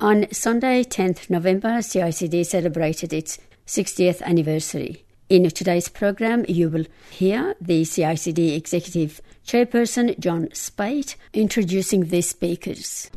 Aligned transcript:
On 0.00 0.30
Sunday, 0.30 0.84
10th 0.84 1.28
November, 1.28 1.78
CICD 1.78 2.46
celebrated 2.46 3.12
its 3.12 3.36
60th 3.66 4.22
anniversary. 4.22 5.04
In 5.28 5.50
today's 5.50 5.88
program, 5.88 6.44
you 6.46 6.68
will 6.68 6.84
hear 7.10 7.56
the 7.60 7.82
CICD 7.82 8.56
Executive 8.56 9.20
Chairperson, 9.44 10.16
John 10.20 10.50
Speight, 10.52 11.16
introducing 11.32 12.04
the 12.04 12.22
speakers. 12.22 13.10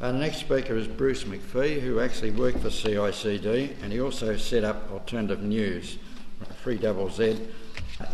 Our 0.00 0.12
next 0.12 0.38
speaker 0.38 0.76
is 0.76 0.88
Bruce 0.88 1.22
McPhee, 1.22 1.80
who 1.80 2.00
actually 2.00 2.32
worked 2.32 2.58
for 2.58 2.68
CICD 2.68 3.80
and 3.80 3.92
he 3.92 4.00
also 4.00 4.36
set 4.36 4.64
up 4.64 4.90
Alternative 4.90 5.40
News, 5.40 5.98
3ZZ, 6.64 7.38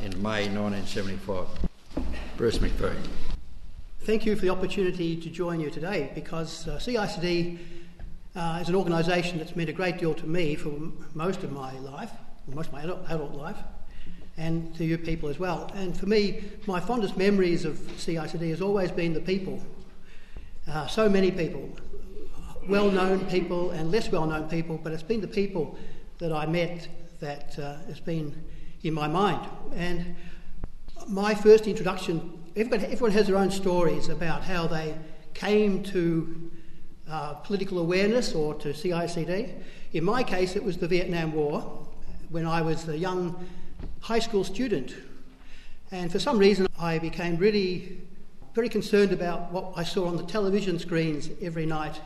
in 0.04 0.22
May 0.22 0.46
1975. 0.50 1.46
Bruce 2.36 2.58
McPhee. 2.58 3.27
Thank 4.08 4.24
you 4.24 4.36
for 4.36 4.40
the 4.40 4.48
opportunity 4.48 5.16
to 5.16 5.28
join 5.28 5.60
you 5.60 5.68
today 5.68 6.10
because 6.14 6.66
uh, 6.66 6.78
CICD 6.78 7.58
uh, 8.34 8.58
is 8.62 8.70
an 8.70 8.74
organisation 8.74 9.36
that's 9.36 9.54
meant 9.54 9.68
a 9.68 9.72
great 9.74 9.98
deal 9.98 10.14
to 10.14 10.26
me 10.26 10.54
for 10.54 10.72
most 11.12 11.42
of 11.42 11.52
my 11.52 11.78
life, 11.80 12.10
most 12.46 12.68
of 12.68 12.72
my 12.72 12.84
adult, 12.84 13.00
adult 13.10 13.34
life, 13.34 13.58
and 14.38 14.74
to 14.76 14.84
you 14.86 14.96
people 14.96 15.28
as 15.28 15.38
well. 15.38 15.70
And 15.74 15.94
for 15.94 16.06
me, 16.06 16.42
my 16.66 16.80
fondest 16.80 17.18
memories 17.18 17.66
of 17.66 17.74
CICD 17.74 18.48
has 18.48 18.62
always 18.62 18.90
been 18.90 19.12
the 19.12 19.20
people 19.20 19.62
uh, 20.66 20.86
so 20.86 21.06
many 21.06 21.30
people, 21.30 21.68
well 22.66 22.90
known 22.90 23.26
people 23.26 23.72
and 23.72 23.90
less 23.90 24.10
well 24.10 24.24
known 24.24 24.48
people, 24.48 24.80
but 24.82 24.94
it's 24.94 25.02
been 25.02 25.20
the 25.20 25.28
people 25.28 25.76
that 26.16 26.32
I 26.32 26.46
met 26.46 26.88
that 27.20 27.58
uh, 27.58 27.76
has 27.88 28.00
been 28.00 28.42
in 28.82 28.94
my 28.94 29.06
mind. 29.06 29.46
And 29.74 30.16
my 31.06 31.34
first 31.34 31.66
introduction, 31.66 32.47
everyone, 32.58 32.84
everyone 32.86 33.12
has 33.12 33.28
their 33.28 33.36
own 33.36 33.52
stories 33.52 34.08
about 34.08 34.42
how 34.42 34.66
they 34.66 34.92
came 35.32 35.80
to 35.80 36.50
uh, 37.08 37.34
political 37.34 37.78
awareness 37.78 38.34
or 38.34 38.52
to 38.54 38.70
CICD. 38.70 39.62
In 39.92 40.02
my 40.02 40.24
case, 40.24 40.56
it 40.56 40.64
was 40.64 40.76
the 40.76 40.88
Vietnam 40.88 41.32
War 41.32 41.60
when 42.30 42.46
I 42.46 42.60
was 42.60 42.88
a 42.88 42.98
young 42.98 43.48
high 44.00 44.18
school 44.18 44.42
student. 44.42 44.96
And 45.92 46.10
for 46.10 46.18
some 46.18 46.36
reason, 46.36 46.66
I 46.80 46.98
became 46.98 47.36
really 47.36 47.98
very 48.56 48.68
concerned 48.68 49.12
about 49.12 49.52
what 49.52 49.72
I 49.76 49.84
saw 49.84 50.08
on 50.08 50.16
the 50.16 50.24
television 50.24 50.80
screens 50.80 51.30
every 51.40 51.64
night 51.64 52.00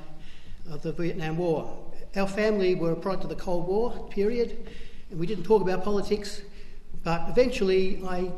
of 0.70 0.82
the 0.82 0.92
Vietnam 0.92 1.38
War. 1.38 1.74
Our 2.14 2.28
family 2.28 2.74
were 2.74 2.92
a 2.92 2.96
product 2.96 3.24
of 3.24 3.30
the 3.30 3.42
Cold 3.42 3.66
War 3.66 4.06
period, 4.10 4.68
and 5.10 5.18
we 5.18 5.26
didn't 5.26 5.44
talk 5.44 5.62
about 5.62 5.82
politics, 5.82 6.42
but 7.02 7.26
eventually 7.30 8.02
I 8.06 8.30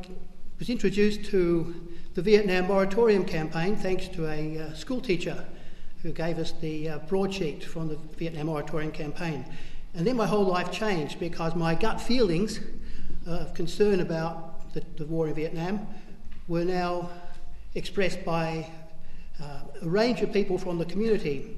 was 0.58 0.70
introduced 0.70 1.24
to 1.24 1.74
the 2.14 2.22
Vietnam 2.22 2.66
Moratorium 2.66 3.24
campaign 3.24 3.74
thanks 3.76 4.06
to 4.08 4.26
a 4.26 4.58
uh, 4.58 4.74
school 4.74 5.00
teacher 5.00 5.44
who 6.02 6.12
gave 6.12 6.38
us 6.38 6.52
the 6.60 6.88
uh, 6.88 6.98
broadsheet 7.08 7.64
from 7.64 7.88
the 7.88 7.96
Vietnam 8.16 8.46
Moratorium 8.46 8.92
campaign. 8.92 9.44
And 9.94 10.06
then 10.06 10.16
my 10.16 10.26
whole 10.26 10.44
life 10.44 10.70
changed 10.70 11.18
because 11.18 11.56
my 11.56 11.74
gut 11.74 12.00
feelings 12.00 12.60
of 13.26 13.52
concern 13.54 14.00
about 14.00 14.72
the, 14.74 14.84
the 14.96 15.06
war 15.06 15.26
in 15.26 15.34
Vietnam 15.34 15.86
were 16.46 16.64
now 16.64 17.10
expressed 17.74 18.24
by 18.24 18.70
uh, 19.42 19.60
a 19.82 19.88
range 19.88 20.20
of 20.20 20.32
people 20.32 20.56
from 20.56 20.78
the 20.78 20.84
community, 20.84 21.56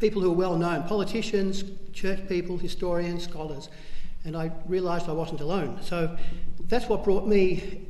people 0.00 0.20
who 0.20 0.32
are 0.32 0.36
well 0.36 0.56
known, 0.56 0.82
politicians, 0.84 1.62
church 1.92 2.26
people, 2.28 2.58
historians, 2.58 3.22
scholars. 3.22 3.68
And 4.24 4.36
I 4.36 4.50
realised 4.66 5.08
I 5.08 5.12
wasn't 5.12 5.40
alone. 5.40 5.78
So 5.82 6.16
that's 6.68 6.88
what 6.88 7.04
brought 7.04 7.28
me 7.28 7.86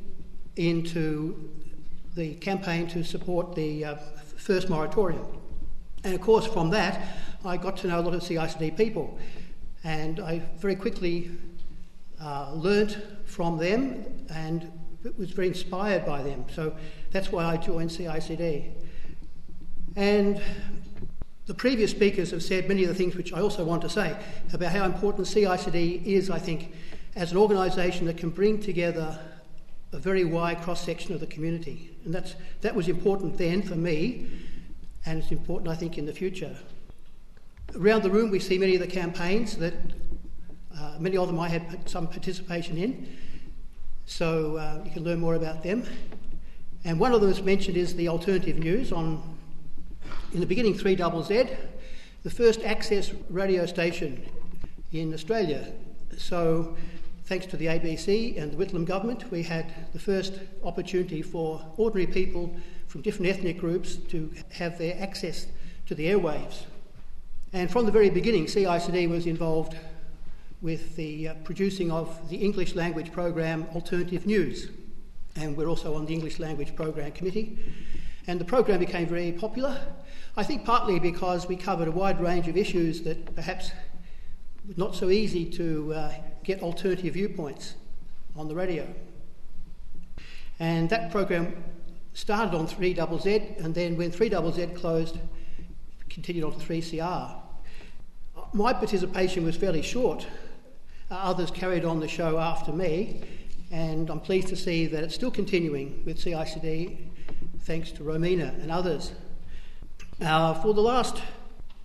into 0.56 1.50
the 2.14 2.34
campaign 2.34 2.86
to 2.88 3.02
support 3.02 3.54
the 3.54 3.84
uh, 3.84 3.96
first 4.36 4.68
moratorium. 4.68 5.26
And 6.04 6.14
of 6.14 6.20
course, 6.20 6.46
from 6.46 6.70
that, 6.70 7.16
I 7.44 7.56
got 7.56 7.76
to 7.78 7.88
know 7.88 7.98
a 7.98 8.02
lot 8.02 8.14
of 8.14 8.22
CICD 8.22 8.76
people. 8.76 9.18
And 9.82 10.20
I 10.20 10.42
very 10.58 10.76
quickly 10.76 11.30
uh, 12.20 12.52
learnt 12.54 12.98
from 13.26 13.58
them 13.58 14.04
and 14.30 14.70
was 15.18 15.30
very 15.30 15.48
inspired 15.48 16.06
by 16.06 16.22
them. 16.22 16.44
So 16.54 16.74
that's 17.10 17.30
why 17.30 17.44
I 17.44 17.56
joined 17.56 17.90
CICD. 17.90 18.72
And 19.96 20.42
the 21.46 21.54
previous 21.54 21.90
speakers 21.90 22.30
have 22.30 22.42
said 22.42 22.68
many 22.68 22.82
of 22.82 22.88
the 22.88 22.94
things 22.94 23.14
which 23.14 23.32
I 23.32 23.40
also 23.40 23.64
want 23.64 23.82
to 23.82 23.90
say 23.90 24.16
about 24.52 24.72
how 24.72 24.84
important 24.84 25.26
CICD 25.26 26.04
is, 26.04 26.30
I 26.30 26.38
think, 26.38 26.72
as 27.14 27.32
an 27.32 27.38
organisation 27.38 28.06
that 28.06 28.16
can 28.16 28.30
bring 28.30 28.60
together 28.60 29.18
a 29.94 29.98
very 29.98 30.24
wide 30.24 30.60
cross 30.60 30.84
section 30.84 31.14
of 31.14 31.20
the 31.20 31.26
community. 31.26 31.90
And 32.04 32.12
that's, 32.12 32.34
that 32.62 32.74
was 32.74 32.88
important 32.88 33.38
then 33.38 33.62
for 33.62 33.76
me, 33.76 34.26
and 35.06 35.22
it's 35.22 35.30
important, 35.30 35.68
I 35.68 35.76
think, 35.76 35.98
in 35.98 36.04
the 36.04 36.12
future. 36.12 36.56
Around 37.78 38.02
the 38.02 38.10
room, 38.10 38.30
we 38.30 38.40
see 38.40 38.58
many 38.58 38.74
of 38.74 38.80
the 38.80 38.88
campaigns 38.88 39.56
that 39.58 39.74
uh, 40.76 40.96
many 40.98 41.16
of 41.16 41.28
them 41.28 41.38
I 41.38 41.48
had 41.48 41.88
some 41.88 42.08
participation 42.08 42.76
in, 42.76 43.16
so 44.06 44.56
uh, 44.56 44.82
you 44.84 44.90
can 44.90 45.04
learn 45.04 45.20
more 45.20 45.36
about 45.36 45.62
them. 45.62 45.84
And 46.84 46.98
one 46.98 47.12
of 47.12 47.20
them 47.20 47.30
that's 47.30 47.42
mentioned 47.42 47.76
is 47.76 47.94
the 47.94 48.08
alternative 48.08 48.58
news 48.58 48.90
on, 48.90 49.22
in 50.32 50.40
the 50.40 50.46
beginning, 50.46 50.74
3ZZ, 50.74 51.56
the 52.24 52.30
first 52.30 52.60
access 52.62 53.12
radio 53.30 53.64
station 53.64 54.28
in 54.92 55.14
Australia. 55.14 55.72
So, 56.18 56.76
thanks 57.24 57.46
to 57.46 57.56
the 57.56 57.66
ABC 57.66 58.40
and 58.40 58.52
the 58.52 58.56
Whitlam 58.56 58.84
government, 58.84 59.30
we 59.30 59.42
had 59.42 59.92
the 59.92 59.98
first 59.98 60.40
opportunity 60.62 61.22
for 61.22 61.64
ordinary 61.76 62.06
people 62.10 62.54
from 62.86 63.02
different 63.02 63.28
ethnic 63.28 63.58
groups 63.58 63.96
to 63.96 64.32
have 64.52 64.78
their 64.78 64.96
access 65.00 65.46
to 65.86 65.94
the 65.94 66.06
airwaves. 66.06 66.64
And 67.52 67.70
from 67.70 67.86
the 67.86 67.92
very 67.92 68.10
beginning, 68.10 68.46
CICD 68.46 69.08
was 69.08 69.26
involved 69.26 69.76
with 70.60 70.96
the 70.96 71.28
uh, 71.28 71.34
producing 71.44 71.90
of 71.90 72.28
the 72.28 72.36
English 72.36 72.74
language 72.74 73.12
program 73.12 73.66
Alternative 73.74 74.26
News 74.26 74.68
and 75.36 75.56
we're 75.56 75.68
also 75.68 75.94
on 75.94 76.06
the 76.06 76.14
English 76.14 76.38
Language 76.38 76.74
Program 76.76 77.10
Committee. 77.12 77.58
And 78.26 78.40
the 78.40 78.44
program 78.44 78.78
became 78.78 79.06
very 79.06 79.32
popular, 79.32 79.78
I 80.36 80.42
think 80.42 80.64
partly 80.64 80.98
because 80.98 81.46
we 81.46 81.56
covered 81.56 81.88
a 81.88 81.92
wide 81.92 82.20
range 82.20 82.48
of 82.48 82.56
issues 82.56 83.02
that 83.02 83.34
perhaps 83.34 83.70
not 84.76 84.94
so 84.94 85.10
easy 85.10 85.44
to 85.44 85.92
uh, 85.92 86.12
get 86.42 86.62
alternative 86.62 87.14
viewpoints 87.14 87.74
on 88.36 88.48
the 88.48 88.54
radio. 88.54 88.86
And 90.58 90.88
that 90.90 91.10
program 91.10 91.64
started 92.12 92.56
on 92.56 92.66
3ZZ, 92.66 93.64
and 93.64 93.74
then 93.74 93.96
when 93.96 94.10
3ZZ 94.10 94.74
closed, 94.76 95.18
continued 96.08 96.44
on 96.44 96.52
to 96.52 96.58
3CR. 96.58 97.34
My 98.52 98.72
participation 98.72 99.44
was 99.44 99.56
fairly 99.56 99.82
short. 99.82 100.26
Others 101.10 101.50
carried 101.50 101.84
on 101.84 102.00
the 102.00 102.08
show 102.08 102.38
after 102.38 102.72
me, 102.72 103.22
and 103.70 104.08
I'm 104.10 104.20
pleased 104.20 104.48
to 104.48 104.56
see 104.56 104.86
that 104.86 105.02
it's 105.02 105.14
still 105.14 105.30
continuing 105.30 106.02
with 106.04 106.18
CICD, 106.18 106.98
thanks 107.60 107.90
to 107.92 108.02
Romina 108.02 108.60
and 108.62 108.70
others. 108.70 109.12
Uh, 110.20 110.54
for 110.54 110.72
the 110.72 110.80
last, 110.80 111.20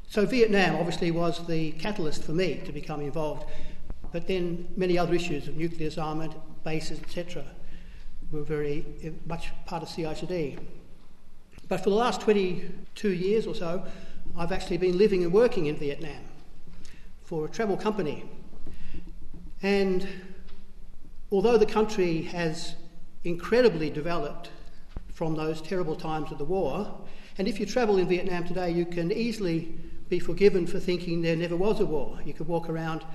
so 0.09 0.25
Vietnam 0.25 0.75
obviously 0.77 1.11
was 1.11 1.45
the 1.45 1.71
catalyst 1.73 2.23
for 2.23 2.31
me 2.31 2.61
to 2.65 2.71
become 2.71 2.99
involved, 2.99 3.47
but 4.11 4.25
then 4.25 4.67
many 4.75 4.97
other 4.97 5.13
issues 5.13 5.47
of 5.47 5.55
nuclear 5.55 5.89
disarmament, 5.89 6.33
bases, 6.63 6.99
etc., 6.99 7.43
were 8.31 8.41
very 8.41 8.83
eh, 9.03 9.11
much 9.27 9.51
part 9.67 9.83
of 9.83 9.89
CICD. 9.89 10.57
But 11.67 11.83
for 11.83 11.91
the 11.91 11.95
last 11.95 12.21
22 12.21 13.09
years 13.09 13.45
or 13.45 13.53
so, 13.53 13.85
I've 14.35 14.51
actually 14.51 14.77
been 14.77 14.97
living 14.97 15.23
and 15.23 15.31
working 15.31 15.67
in 15.67 15.77
Vietnam 15.77 16.23
for 17.23 17.45
a 17.45 17.49
travel 17.49 17.77
company. 17.77 18.25
And 19.61 20.07
although 21.31 21.57
the 21.57 21.67
country 21.67 22.23
has 22.23 22.75
incredibly 23.23 23.91
developed 23.91 24.49
from 25.13 25.35
those 25.35 25.61
terrible 25.61 25.95
times 25.95 26.31
of 26.31 26.39
the 26.39 26.45
war, 26.45 26.99
and 27.37 27.47
if 27.47 27.59
you 27.59 27.67
travel 27.67 27.97
in 27.97 28.07
Vietnam 28.07 28.47
today, 28.47 28.71
you 28.71 28.85
can 28.85 29.12
easily 29.12 29.77
be 30.09 30.19
forgiven 30.19 30.65
for 30.65 30.79
thinking 30.79 31.21
there 31.21 31.35
never 31.35 31.56
was 31.56 31.79
a 31.79 31.85
war. 31.85 32.19
You 32.25 32.33
could 32.33 32.47
walk 32.47 32.67
around 32.69 33.06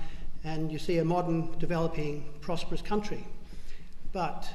and 0.43 0.71
you 0.71 0.79
see 0.79 0.97
a 0.97 1.05
modern, 1.05 1.57
developing, 1.59 2.25
prosperous 2.39 2.81
country. 2.81 3.25
But 4.13 4.47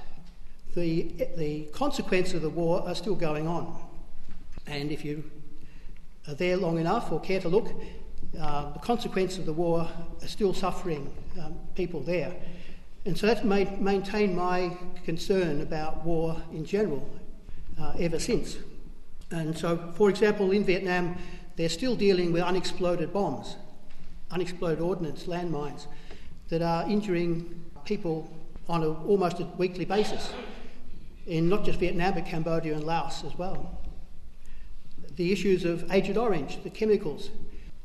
the, 0.75 1.13
the 1.37 1.65
consequences 1.73 2.35
of 2.35 2.43
the 2.43 2.51
war 2.51 2.89
are 2.89 2.95
still 2.95 3.15
going 3.15 3.47
on. 3.47 3.77
And 4.67 4.91
if 4.91 5.05
you 5.05 5.29
are 6.29 6.35
there 6.35 6.57
long 6.57 6.79
enough 6.79 7.13
or 7.13 7.21
care 7.21 7.41
to 7.41 7.49
look, 7.49 7.69
uh, 8.41 8.73
the 8.73 8.79
consequences 8.79 9.39
of 9.39 9.47
the 9.47 9.53
war 9.53 9.89
are 10.23 10.29
still 10.29 10.55
suffering 10.55 11.13
um, 11.43 11.57
people 11.75 12.01
there. 12.01 12.35
And 13.05 13.19
so 13.19 13.27
that's 13.27 13.43
made, 13.43 13.81
maintained 13.81 14.37
my 14.37 14.77
concern 15.05 15.61
about 15.61 16.05
war 16.05 16.41
in 16.53 16.65
general 16.65 17.09
uh, 17.81 17.95
ever 17.99 18.19
since. 18.19 18.59
And 19.31 19.57
so, 19.57 19.93
for 19.95 20.11
example, 20.11 20.51
in 20.53 20.65
Vietnam, 20.65 21.17
they're 21.61 21.69
still 21.69 21.95
dealing 21.95 22.33
with 22.33 22.43
unexploded 22.43 23.13
bombs, 23.13 23.57
unexploded 24.31 24.81
ordnance, 24.81 25.25
landmines, 25.25 25.89
that 26.49 26.63
are 26.63 26.89
injuring 26.89 27.63
people 27.85 28.35
on 28.67 28.83
a, 28.83 28.89
almost 29.05 29.41
a 29.41 29.45
weekly 29.59 29.85
basis 29.85 30.33
in 31.27 31.51
not 31.51 31.63
just 31.63 31.79
Vietnam, 31.79 32.15
but 32.15 32.25
Cambodia 32.25 32.73
and 32.73 32.85
Laos 32.85 33.25
as 33.25 33.37
well. 33.37 33.79
The 35.17 35.33
issues 35.33 35.67
of 35.67 35.93
Agent 35.93 36.17
Orange, 36.17 36.63
the 36.63 36.71
chemicals, 36.71 37.29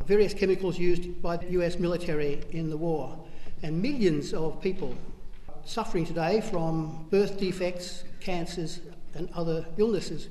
various 0.06 0.34
chemicals 0.34 0.80
used 0.80 1.22
by 1.22 1.36
the 1.36 1.50
US 1.60 1.78
military 1.78 2.46
in 2.52 2.70
the 2.70 2.78
war. 2.78 3.20
And 3.62 3.82
millions 3.82 4.34
of 4.34 4.62
people 4.62 4.96
suffering 5.66 6.06
today 6.06 6.40
from 6.40 7.08
birth 7.12 7.38
defects, 7.38 8.06
cancers, 8.22 8.80
and 9.16 9.30
other 9.34 9.66
illnesses 9.78 10.30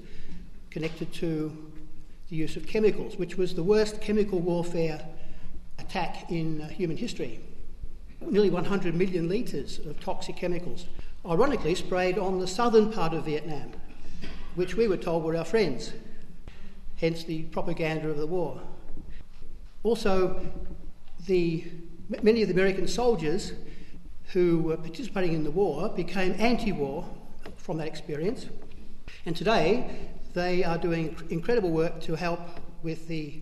connected 0.70 1.12
to 1.12 1.73
the 2.28 2.36
use 2.36 2.56
of 2.56 2.66
chemicals, 2.66 3.16
which 3.16 3.36
was 3.36 3.54
the 3.54 3.62
worst 3.62 4.00
chemical 4.00 4.38
warfare 4.38 5.00
attack 5.78 6.30
in 6.30 6.60
uh, 6.60 6.68
human 6.68 6.96
history. 6.96 7.40
Nearly 8.20 8.50
100 8.50 8.94
million 8.94 9.28
litres 9.28 9.78
of 9.80 10.00
toxic 10.00 10.36
chemicals, 10.36 10.86
ironically 11.28 11.74
sprayed 11.74 12.18
on 12.18 12.38
the 12.38 12.46
southern 12.46 12.92
part 12.92 13.12
of 13.12 13.24
Vietnam, 13.24 13.72
which 14.54 14.76
we 14.76 14.88
were 14.88 14.96
told 14.96 15.24
were 15.24 15.36
our 15.36 15.44
friends, 15.44 15.92
hence 16.96 17.24
the 17.24 17.42
propaganda 17.44 18.08
of 18.08 18.16
the 18.16 18.26
war. 18.26 18.60
Also, 19.82 20.40
the, 21.26 21.64
many 22.22 22.40
of 22.42 22.48
the 22.48 22.54
American 22.54 22.88
soldiers 22.88 23.52
who 24.32 24.60
were 24.60 24.76
participating 24.76 25.34
in 25.34 25.44
the 25.44 25.50
war 25.50 25.90
became 25.90 26.34
anti 26.38 26.72
war 26.72 27.04
from 27.56 27.76
that 27.78 27.86
experience. 27.86 28.46
And 29.26 29.36
today, 29.36 30.08
they 30.34 30.64
are 30.64 30.76
doing 30.76 31.16
incredible 31.30 31.70
work 31.70 32.00
to 32.00 32.16
help 32.16 32.40
with 32.82 33.06
the 33.08 33.40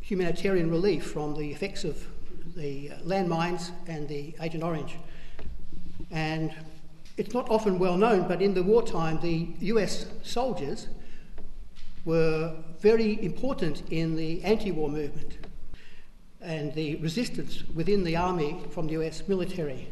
humanitarian 0.00 0.68
relief 0.70 1.04
from 1.04 1.34
the 1.36 1.50
effects 1.52 1.84
of 1.84 2.04
the 2.56 2.90
landmines 3.04 3.70
and 3.86 4.08
the 4.08 4.34
Agent 4.42 4.64
Orange. 4.64 4.96
And 6.10 6.52
it's 7.16 7.32
not 7.32 7.48
often 7.50 7.78
well 7.78 7.96
known, 7.96 8.26
but 8.26 8.42
in 8.42 8.52
the 8.52 8.62
wartime, 8.62 9.20
the 9.20 9.48
US 9.60 10.06
soldiers 10.22 10.88
were 12.04 12.54
very 12.80 13.22
important 13.24 13.82
in 13.90 14.16
the 14.16 14.42
anti 14.42 14.72
war 14.72 14.88
movement 14.88 15.38
and 16.40 16.72
the 16.74 16.96
resistance 16.96 17.62
within 17.74 18.02
the 18.02 18.16
army 18.16 18.58
from 18.70 18.86
the 18.86 18.94
US 18.94 19.22
military. 19.28 19.88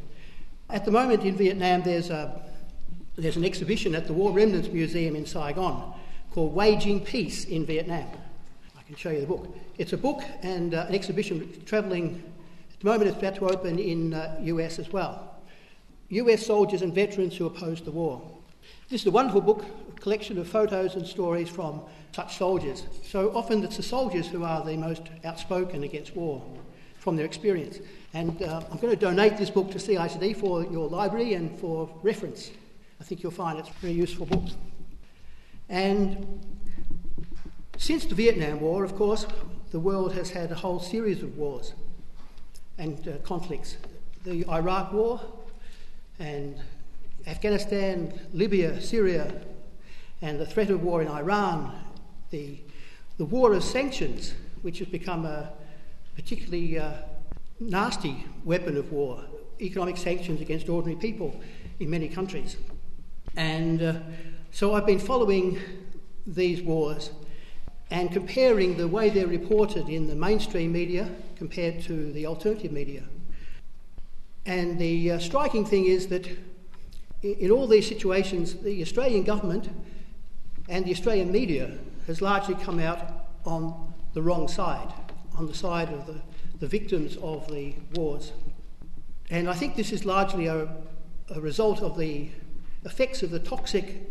At 0.71 0.85
the 0.85 0.91
moment 0.91 1.23
in 1.23 1.37
Vietnam, 1.37 1.83
there's, 1.83 2.11
a, 2.11 2.43
there's 3.15 3.37
an 3.37 3.45
exhibition 3.45 3.95
at 3.95 4.07
the 4.09 4.13
War 4.13 4.33
Remnants 4.33 4.69
Museum 4.69 5.15
in 5.15 5.25
Saigon 5.27 5.95
called 6.37 6.55
Waging 6.55 7.01
Peace 7.01 7.47
in 7.47 7.65
Vietnam. 7.65 8.07
I 8.79 8.83
can 8.83 8.95
show 8.95 9.09
you 9.09 9.23
the 9.23 9.27
book. 9.27 9.57
It's 9.79 9.95
a 9.95 9.97
book 9.97 10.23
and 10.43 10.75
uh, 10.75 10.85
an 10.87 10.95
exhibition 10.95 11.63
travelling, 11.65 12.23
at 12.71 12.79
the 12.79 12.85
moment, 12.85 13.09
it's 13.09 13.17
about 13.17 13.37
to 13.37 13.49
open 13.49 13.79
in 13.79 14.13
uh, 14.13 14.39
US 14.43 14.79
as 14.79 14.93
well. 14.93 15.41
US 16.11 16.45
soldiers 16.45 16.83
and 16.83 16.95
veterans 16.95 17.39
who 17.39 17.47
opposed 17.47 17.87
the 17.87 17.91
war. 17.91 18.21
This 18.91 19.01
is 19.01 19.07
a 19.07 19.11
wonderful 19.11 19.41
book, 19.41 19.65
a 19.97 19.99
collection 19.99 20.39
of 20.39 20.47
photos 20.47 20.95
and 20.95 21.07
stories 21.07 21.49
from 21.49 21.81
such 22.13 22.37
soldiers. 22.37 22.83
So 23.03 23.35
often 23.35 23.65
it's 23.65 23.79
the 23.79 23.83
soldiers 23.83 24.27
who 24.27 24.45
are 24.45 24.63
the 24.63 24.77
most 24.77 25.05
outspoken 25.25 25.85
against 25.85 26.15
war 26.15 26.45
from 26.99 27.17
their 27.17 27.25
experience. 27.25 27.79
And 28.13 28.43
uh, 28.43 28.61
I'm 28.71 28.77
going 28.77 28.95
to 28.95 29.01
donate 29.01 29.39
this 29.39 29.49
book 29.49 29.71
to 29.71 29.79
CICD 29.79 30.37
for 30.37 30.65
your 30.65 30.87
library 30.87 31.33
and 31.33 31.59
for 31.59 31.89
reference. 32.03 32.51
I 33.01 33.05
think 33.05 33.23
you'll 33.23 33.33
find 33.33 33.59
it's 33.59 33.71
a 33.71 33.73
very 33.81 33.95
useful 33.95 34.27
book. 34.27 34.45
And 35.69 36.41
since 37.77 38.05
the 38.07 38.15
Vietnam 38.15 38.61
War, 38.61 38.85
of 38.85 38.97
course, 38.97 39.27
the 39.71 39.81
world 39.81 40.15
has 40.15 40.31
had 40.31 40.51
a 40.53 40.55
whole 40.55 40.81
series 40.81 41.23
of 41.23 41.37
wars 41.37 41.75
and 42.79 43.07
uh, 43.09 43.13
conflicts. 43.25 43.77
The 44.25 44.49
Iraq 44.49 44.93
War 44.93 45.21
and 46.19 46.61
Afghanistan, 47.27 48.19
Libya, 48.33 48.81
Syria, 48.81 49.43
and 50.23 50.39
the 50.39 50.47
threat 50.47 50.71
of 50.71 50.83
war 50.83 51.03
in 51.03 51.09
Iran, 51.09 51.73
the, 52.31 52.59
the 53.19 53.25
war 53.25 53.53
of 53.53 53.63
sanctions, 53.63 54.35
which 54.63 54.79
has 54.79 54.89
become 54.89 55.27
a 55.27 55.53
particularly 56.15 56.79
uh, 56.79 56.93
nasty 57.61 58.25
weapon 58.45 58.77
of 58.77 58.91
war, 58.93 59.23
economic 59.61 59.97
sanctions 59.97 60.41
against 60.41 60.69
ordinary 60.69 60.99
people 60.99 61.39
in 61.81 61.91
many 61.91 62.09
countries. 62.09 62.57
And 63.37 63.83
uh, 63.83 63.95
so 64.57 64.73
I've 64.73 64.87
been 64.87 64.99
following 64.99 65.59
these 66.27 66.63
wars 66.63 67.11
and 67.91 68.11
comparing 68.11 68.79
the 68.79 68.89
way 68.89 69.11
they're 69.11 69.27
reported 69.27 69.91
in 69.91 70.07
the 70.07 70.15
mainstream 70.15 70.73
media 70.73 71.11
compared 71.35 71.83
to 71.83 72.11
the 72.15 72.25
alternative 72.25 72.73
media. 72.73 73.03
And 74.47 74.79
the 74.79 75.11
uh, 75.11 75.19
striking 75.19 75.67
thing 75.67 75.85
is 75.85 76.07
that 76.07 76.27
in 77.23 77.51
all 77.51 77.67
these 77.67 77.87
situations, 77.87 78.55
the 78.55 78.81
Australian 78.81 79.25
government 79.25 79.69
and 80.71 80.87
the 80.87 80.93
Australian 80.93 81.31
media 81.31 81.77
has 82.07 82.23
largely 82.23 82.55
come 82.55 82.79
out 82.79 83.27
on 83.45 83.93
the 84.15 84.23
wrong 84.23 84.49
side, 84.49 84.91
on 85.37 85.47
the 85.47 85.55
side 85.55 85.91
of 85.91 86.07
the, 86.07 86.23
the 86.61 86.67
victims 86.67 87.19
of 87.19 87.47
the 87.49 87.75
wars. 87.95 88.33
And 89.29 89.51
I 89.51 89.53
think 89.53 89.77
this 89.77 89.93
is 89.93 90.07
largely 90.07 90.47
a, 90.47 90.67
a 91.29 91.41
result 91.43 91.83
of 91.83 91.99
the 91.99 92.31
effects 92.87 93.23
of 93.23 93.31
the 93.31 93.39
toxic 93.39 94.11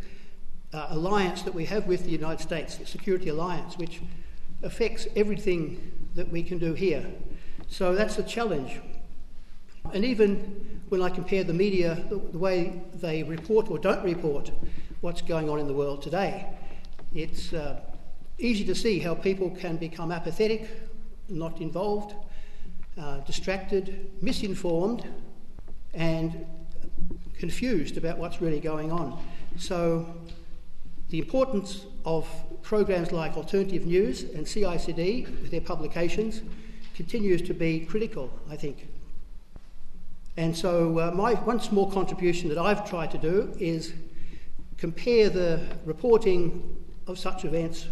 uh, 0.75 0.87
alliance 0.89 1.41
that 1.43 1.53
we 1.53 1.65
have 1.65 1.87
with 1.87 2.03
the 2.03 2.11
United 2.11 2.41
States, 2.41 2.75
the 2.75 2.85
security 2.85 3.29
alliance, 3.29 3.77
which 3.77 4.01
affects 4.61 5.07
everything 5.15 5.91
that 6.15 6.29
we 6.29 6.43
can 6.43 6.57
do 6.57 6.73
here. 6.73 7.05
So 7.67 7.95
that's 7.95 8.17
a 8.17 8.23
challenge. 8.23 8.81
And 9.93 10.03
even 10.03 10.81
when 10.89 11.01
I 11.01 11.09
compare 11.09 11.43
the 11.43 11.53
media, 11.53 12.03
the, 12.09 12.17
the 12.17 12.37
way 12.37 12.81
they 12.95 13.23
report 13.23 13.69
or 13.71 13.79
don't 13.79 14.03
report 14.03 14.51
what's 15.01 15.21
going 15.21 15.49
on 15.49 15.59
in 15.59 15.67
the 15.67 15.73
world 15.73 16.01
today, 16.01 16.47
it's 17.13 17.53
uh, 17.53 17.79
easy 18.37 18.65
to 18.65 18.75
see 18.75 18.99
how 18.99 19.15
people 19.15 19.51
can 19.51 19.77
become 19.77 20.11
apathetic, 20.11 20.67
not 21.29 21.61
involved, 21.61 22.15
uh, 22.97 23.19
distracted, 23.19 24.11
misinformed, 24.21 25.07
and 25.93 26.45
confused 27.37 27.97
about 27.97 28.17
what's 28.17 28.41
really 28.41 28.59
going 28.59 28.91
on. 28.91 29.17
So, 29.57 30.13
the 31.09 31.19
importance 31.19 31.85
of 32.03 32.27
programs 32.61 33.11
like 33.11 33.37
Alternative 33.37 33.85
News 33.85 34.23
and 34.23 34.45
CICD 34.45 35.41
with 35.41 35.51
their 35.51 35.61
publications 35.61 36.41
continues 36.95 37.41
to 37.43 37.53
be 37.53 37.81
critical, 37.81 38.31
I 38.49 38.55
think. 38.55 38.87
And 40.37 40.55
so, 40.55 40.99
uh, 40.99 41.11
my 41.11 41.33
one 41.33 41.59
small 41.59 41.91
contribution 41.91 42.49
that 42.49 42.57
I've 42.57 42.89
tried 42.89 43.11
to 43.11 43.17
do 43.17 43.53
is 43.59 43.93
compare 44.77 45.29
the 45.29 45.61
reporting 45.85 46.75
of 47.07 47.17
such 47.17 47.45
events 47.45 47.87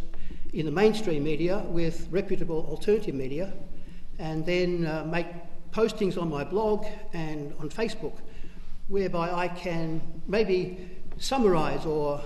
in 0.54 0.66
the 0.66 0.72
mainstream 0.72 1.24
media 1.24 1.60
with 1.68 2.08
reputable 2.12 2.66
alternative 2.70 3.16
media, 3.16 3.54
and 4.20 4.46
then 4.46 4.86
uh, 4.86 5.04
make 5.06 5.28
postings 5.72 6.22
on 6.22 6.30
my 6.30 6.44
blog 6.44 6.86
and 7.14 7.54
on 7.60 7.70
Facebook 7.70 8.18
whereby 8.88 9.32
I 9.32 9.48
can 9.48 10.02
maybe 10.28 10.90
summarise 11.18 11.86
or 11.86 12.22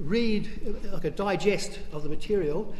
read 0.00 0.82
like 0.92 1.04
a 1.04 1.10
digest 1.10 1.78
of 1.92 2.02
the 2.02 2.08
material, 2.08 2.74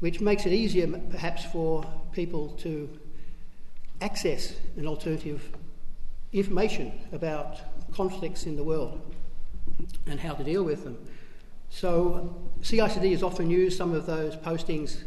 which 0.00 0.20
makes 0.20 0.46
it 0.46 0.52
easier 0.52 0.86
perhaps 1.10 1.44
for 1.44 1.84
people 2.12 2.50
to 2.60 2.88
access 4.00 4.54
an 4.76 4.86
alternative 4.86 5.50
information 6.32 6.92
about 7.12 7.58
conflicts 7.92 8.44
in 8.44 8.56
the 8.56 8.64
world 8.64 9.00
and 10.06 10.18
how 10.18 10.34
to 10.34 10.42
deal 10.42 10.64
with 10.64 10.84
them. 10.84 10.98
So 11.70 12.34
CICD 12.60 13.12
has 13.12 13.22
often 13.22 13.50
used 13.50 13.76
some 13.78 13.92
of 13.92 14.06
those 14.06 14.36
postings 14.36 15.02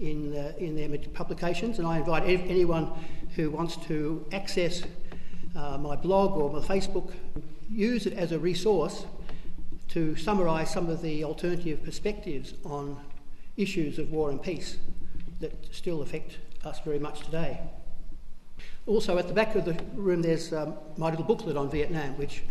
in, 0.00 0.34
in 0.58 0.76
their 0.76 0.98
publications, 1.12 1.78
and 1.78 1.86
I 1.86 1.98
invite 1.98 2.24
anyone 2.24 2.92
who 3.34 3.50
wants 3.50 3.76
to 3.88 4.24
access 4.32 4.82
uh, 5.54 5.78
my 5.78 5.96
blog 5.96 6.32
or 6.32 6.50
my 6.50 6.66
Facebook, 6.66 7.12
use 7.70 8.06
it 8.06 8.14
as 8.14 8.32
a 8.32 8.38
resource 8.38 9.04
to 9.92 10.16
summarise 10.16 10.72
some 10.72 10.88
of 10.88 11.02
the 11.02 11.22
alternative 11.22 11.84
perspectives 11.84 12.54
on 12.64 12.98
issues 13.58 13.98
of 13.98 14.10
war 14.10 14.30
and 14.30 14.42
peace 14.42 14.78
that 15.40 15.52
still 15.70 16.00
affect 16.00 16.38
us 16.64 16.80
very 16.80 16.98
much 16.98 17.20
today. 17.20 17.60
Also, 18.86 19.18
at 19.18 19.28
the 19.28 19.34
back 19.34 19.54
of 19.54 19.66
the 19.66 19.74
room, 19.94 20.22
there's 20.22 20.50
um, 20.50 20.74
my 20.96 21.10
little 21.10 21.26
booklet 21.26 21.58
on 21.58 21.70
Vietnam, 21.70 22.16
which 22.16 22.42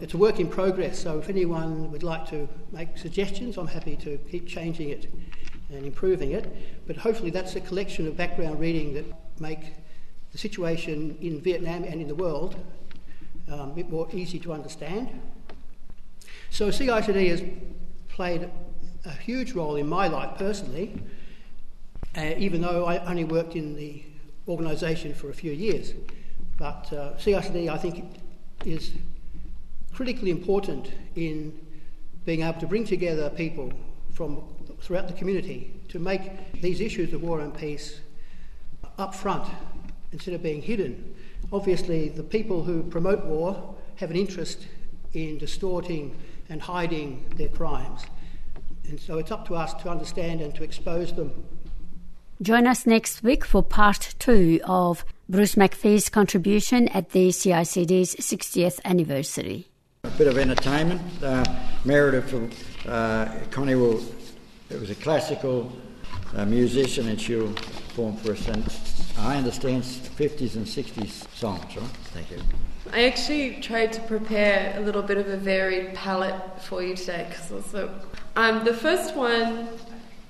it's 0.00 0.14
a 0.14 0.16
work 0.16 0.38
in 0.38 0.46
progress. 0.48 0.96
So, 0.96 1.18
if 1.18 1.28
anyone 1.28 1.90
would 1.90 2.04
like 2.04 2.28
to 2.30 2.48
make 2.70 2.96
suggestions, 2.96 3.58
I'm 3.58 3.66
happy 3.66 3.96
to 3.96 4.16
keep 4.30 4.46
changing 4.46 4.90
it 4.90 5.12
and 5.70 5.84
improving 5.84 6.30
it. 6.30 6.86
But 6.86 6.96
hopefully, 6.96 7.30
that's 7.30 7.56
a 7.56 7.60
collection 7.60 8.06
of 8.06 8.16
background 8.16 8.60
reading 8.60 8.94
that 8.94 9.04
make 9.40 9.74
the 10.30 10.38
situation 10.38 11.18
in 11.20 11.40
Vietnam 11.40 11.82
and 11.82 12.00
in 12.00 12.06
the 12.06 12.14
world 12.14 12.54
um, 13.50 13.70
a 13.70 13.74
bit 13.74 13.90
more 13.90 14.08
easy 14.12 14.38
to 14.38 14.52
understand. 14.52 15.10
So, 16.54 16.68
CICD 16.68 17.30
has 17.30 17.42
played 18.06 18.48
a 19.04 19.10
huge 19.10 19.54
role 19.54 19.74
in 19.74 19.88
my 19.88 20.06
life 20.06 20.38
personally, 20.38 21.02
uh, 22.16 22.34
even 22.38 22.60
though 22.60 22.84
I 22.84 23.04
only 23.06 23.24
worked 23.24 23.56
in 23.56 23.74
the 23.74 24.04
organisation 24.46 25.14
for 25.14 25.30
a 25.30 25.34
few 25.34 25.50
years. 25.50 25.94
But 26.56 26.92
uh, 26.92 27.14
CICD, 27.14 27.68
I 27.68 27.76
think, 27.76 28.04
is 28.64 28.92
critically 29.92 30.30
important 30.30 30.92
in 31.16 31.58
being 32.24 32.42
able 32.42 32.60
to 32.60 32.68
bring 32.68 32.84
together 32.84 33.30
people 33.30 33.72
from 34.12 34.40
throughout 34.80 35.08
the 35.08 35.14
community 35.14 35.74
to 35.88 35.98
make 35.98 36.52
these 36.62 36.80
issues 36.80 37.12
of 37.12 37.20
war 37.24 37.40
and 37.40 37.52
peace 37.52 37.98
up 38.96 39.12
front 39.12 39.52
instead 40.12 40.34
of 40.34 40.42
being 40.44 40.62
hidden. 40.62 41.16
Obviously, 41.52 42.10
the 42.10 42.22
people 42.22 42.62
who 42.62 42.84
promote 42.84 43.24
war 43.24 43.74
have 43.96 44.12
an 44.12 44.16
interest 44.16 44.68
in 45.14 45.36
distorting 45.36 46.16
and 46.48 46.60
hiding 46.60 47.24
their 47.36 47.48
crimes. 47.48 48.02
And 48.88 49.00
so 49.00 49.18
it's 49.18 49.30
up 49.30 49.46
to 49.48 49.54
us 49.54 49.74
to 49.82 49.88
understand 49.88 50.40
and 50.40 50.54
to 50.54 50.62
expose 50.62 51.12
them. 51.12 51.44
Join 52.42 52.66
us 52.66 52.86
next 52.86 53.22
week 53.22 53.44
for 53.44 53.62
part 53.62 54.14
two 54.18 54.60
of 54.64 55.04
Bruce 55.28 55.54
McPhee's 55.54 56.08
contribution 56.08 56.88
at 56.88 57.10
the 57.10 57.28
CICD's 57.28 58.16
60th 58.16 58.80
anniversary. 58.84 59.68
A 60.02 60.08
bit 60.10 60.26
of 60.26 60.36
entertainment. 60.36 61.00
Uh, 61.22 61.44
Meredith, 61.84 62.86
uh, 62.86 63.32
Connie 63.50 63.76
will, 63.76 64.04
it 64.68 64.78
was 64.78 64.90
a 64.90 64.94
classical 64.96 65.72
uh, 66.36 66.44
musician 66.44 67.08
and 67.08 67.18
she'll 67.20 67.52
perform 67.52 68.16
for 68.16 68.32
us. 68.32 68.46
And 68.48 68.64
I 69.18 69.36
understand 69.36 69.82
50s 69.82 70.56
and 70.56 70.66
60s 70.66 71.34
songs, 71.34 71.76
right? 71.76 71.86
Thank 72.12 72.30
you. 72.30 72.38
I 72.92 73.04
actually 73.04 73.60
tried 73.60 73.92
to 73.94 74.00
prepare 74.02 74.74
a 74.76 74.80
little 74.80 75.02
bit 75.02 75.16
of 75.16 75.28
a 75.28 75.36
varied 75.36 75.94
palette 75.94 76.62
for 76.62 76.82
you 76.82 76.94
today 76.94 77.26
because 77.28 77.50
also 77.50 77.90
um, 78.36 78.64
the 78.64 78.74
first 78.74 79.16
one 79.16 79.68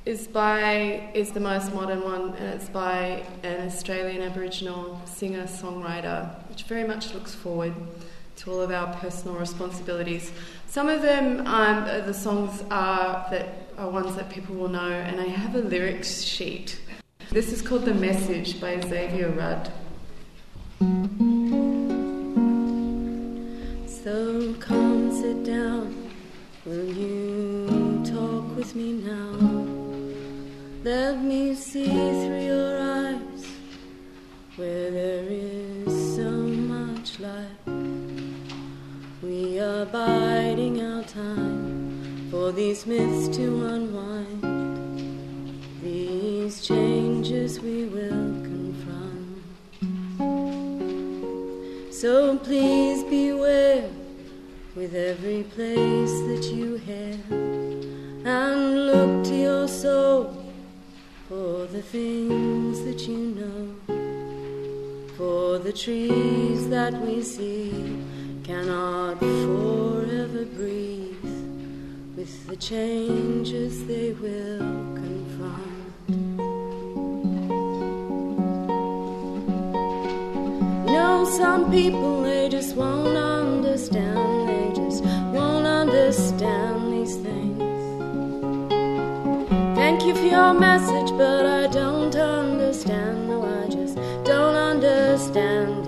is 0.07 0.29
by 0.29 1.11
is 1.15 1.33
the 1.33 1.41
most 1.41 1.73
modern 1.75 2.03
one 2.05 2.35
and 2.35 2.55
it's 2.55 2.69
by 2.69 3.25
an 3.43 3.67
Australian 3.67 4.23
Aboriginal 4.23 5.01
singer 5.07 5.45
songwriter 5.45 6.29
which 6.49 6.65
very 6.65 6.85
much 6.85 7.13
looks 7.15 7.35
forward 7.35 7.75
to 8.37 8.53
all 8.53 8.61
of 8.61 8.71
our 8.71 8.95
personal 8.97 9.37
responsibilities. 9.37 10.31
Some 10.67 10.89
of 10.89 11.03
them 11.03 11.47
um, 11.47 11.85
the 12.07 12.15
songs 12.15 12.63
are 12.71 13.27
that 13.31 13.67
are 13.79 13.91
ones 13.91 14.15
that 14.17 14.31
people 14.31 14.55
will 14.55 14.69
know 14.69 14.93
and 14.93 15.21
I 15.21 15.25
have 15.25 15.55
a 15.55 15.61
lyrics 15.61 16.23
sheet. 16.23 16.79
This 17.35 17.53
is 17.53 17.63
called 17.63 17.85
The 17.85 17.93
Message 17.93 18.61
by 18.61 18.81
Xavier 18.81 19.29
Rudd. 19.31 19.69
So 23.89 24.55
come 24.61 25.11
sit 25.11 25.43
down. 25.43 26.13
Will 26.65 26.93
you 26.93 28.05
talk 28.05 28.57
with 28.57 28.77
me 28.77 28.93
now? 28.93 29.33
Let 30.85 31.25
me 31.25 31.57
see 31.57 31.87
through 31.87 32.45
your 32.45 32.81
eyes 32.81 33.47
where 34.55 34.93
there 34.93 35.25
is 35.29 36.15
so 36.15 36.31
much 36.31 37.19
light. 37.19 37.67
We 39.25 39.59
are 39.59 39.87
biding 39.87 40.81
our 40.81 41.03
time 41.03 42.29
for 42.31 42.53
these 42.53 42.87
myths 42.87 43.37
to 43.37 43.67
unwind. 43.67 44.54
These 45.95 46.67
changes 46.67 47.61
we 47.61 47.85
will 47.85 48.27
confront. 48.51 49.39
So 51.93 52.37
please 52.39 53.05
beware 53.05 53.89
with 54.75 54.93
every 54.97 55.45
place 55.45 56.15
that 56.29 56.51
you 56.53 56.79
head 56.79 57.21
and 58.25 58.87
look 58.89 59.25
to 59.27 59.37
your 59.37 59.69
soul 59.69 60.37
for 61.29 61.67
the 61.67 61.83
things 61.83 62.83
that 62.87 63.07
you 63.07 63.21
know. 63.39 63.63
For 65.17 65.61
the 65.61 65.73
trees 65.73 66.69
that 66.71 66.95
we 67.03 67.23
see 67.23 67.71
cannot 68.43 69.21
forever 69.21 70.45
breathe 70.45 71.23
with 72.17 72.49
the 72.49 72.57
changes 72.57 73.87
they 73.87 74.11
will 74.11 74.59
confront. 74.97 75.74
Some 81.27 81.71
people 81.71 82.23
they 82.23 82.49
just 82.49 82.77
won't 82.77 83.17
understand, 83.17 84.49
they 84.49 84.73
just 84.75 85.03
won't 85.33 85.67
understand 85.67 86.93
these 86.93 87.17
things. 87.17 87.59
Thank 89.77 90.05
you 90.05 90.15
for 90.15 90.27
your 90.27 90.55
message, 90.55 91.11
but 91.17 91.47
I 91.47 91.67
don't 91.69 92.15
understand. 92.15 93.29
No, 93.29 93.43
I 93.43 93.69
just 93.69 93.97
don't 94.25 94.55
understand 94.55 95.84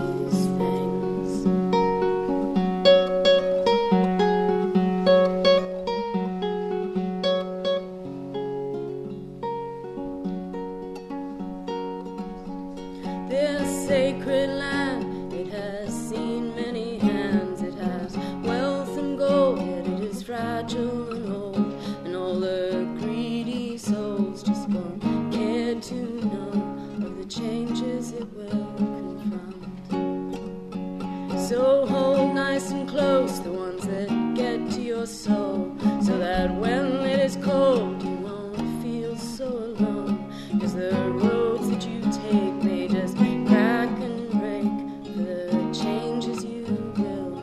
close 32.97 33.41
the 33.41 33.53
ones 33.53 33.87
that 33.87 34.09
get 34.35 34.71
to 34.71 34.81
your 34.81 35.05
soul, 35.05 35.71
so 36.01 36.17
that 36.19 36.49
when 36.55 36.87
it 37.05 37.21
is 37.21 37.37
cold, 37.43 38.03
you 38.03 38.17
won't 38.29 38.83
feel 38.83 39.15
so 39.19 39.47
alone. 39.47 40.33
Cause 40.59 40.73
the 40.73 40.93
roads 41.23 41.69
that 41.69 41.87
you 41.87 42.01
take 42.23 42.55
may 42.65 42.89
just 42.89 43.15
crack 43.19 43.91
and 44.07 44.31
break 44.41 44.73
the 45.15 45.35
changes 45.79 46.43
you 46.43 46.65
will 46.97 47.35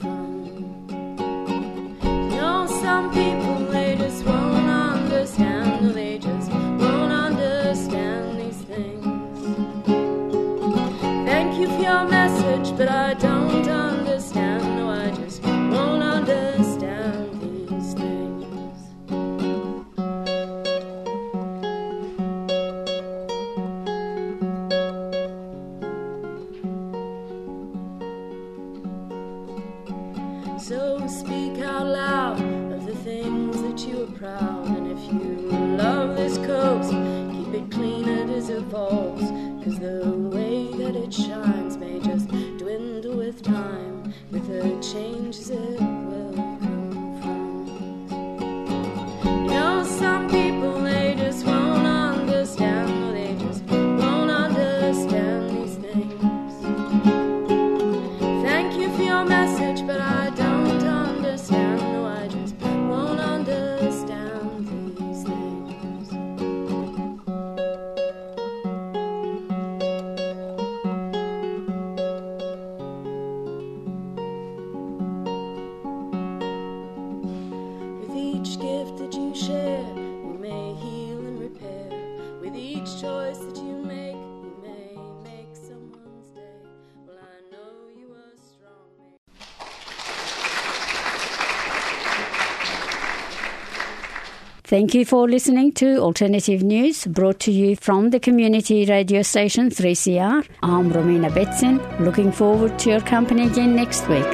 from. 0.00 0.30
You 2.30 2.36
know, 2.40 2.66
some 2.80 3.12
people 3.12 3.56
they 3.66 3.94
just 3.96 4.24
won't 4.24 4.70
understand, 4.70 5.82
no, 5.82 5.92
they 5.92 6.16
just 6.18 6.50
won't 6.50 7.12
understand 7.12 8.40
these 8.40 8.62
things. 8.70 9.38
Thank 11.30 11.58
you 11.60 11.66
for 11.66 11.82
your 11.82 12.04
message, 12.06 12.27
but 12.48 12.88
I 12.88 13.14
don't 13.14 13.68
understand. 13.68 14.62
No, 14.76 14.87
Thank 94.68 94.92
you 94.92 95.06
for 95.06 95.26
listening 95.26 95.72
to 95.80 95.96
Alternative 95.96 96.62
News 96.62 97.06
brought 97.06 97.40
to 97.40 97.50
you 97.50 97.74
from 97.74 98.10
the 98.10 98.20
community 98.20 98.84
radio 98.84 99.22
station 99.22 99.70
3CR. 99.70 100.46
I'm 100.62 100.92
Romina 100.92 101.30
Betson. 101.30 101.80
Looking 102.00 102.30
forward 102.30 102.78
to 102.80 102.90
your 102.90 103.00
company 103.00 103.46
again 103.46 103.74
next 103.74 104.06
week. 104.08 104.26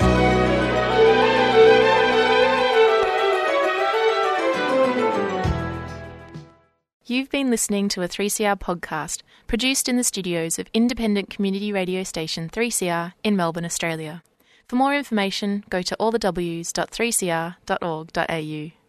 You've 7.06 7.30
been 7.30 7.48
listening 7.48 7.88
to 7.90 8.02
a 8.02 8.08
3CR 8.08 8.58
podcast 8.58 9.22
produced 9.46 9.88
in 9.88 9.96
the 9.96 10.02
studios 10.02 10.58
of 10.58 10.66
independent 10.74 11.30
community 11.30 11.72
radio 11.72 12.02
station 12.02 12.48
3CR 12.48 13.12
in 13.22 13.36
Melbourne, 13.36 13.64
Australia. 13.64 14.24
For 14.66 14.74
more 14.74 14.96
information, 14.96 15.62
go 15.70 15.80
to 15.82 15.96
allthews.3cr.org.au. 16.00 18.83